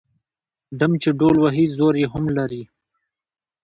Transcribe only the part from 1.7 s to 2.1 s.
زور يې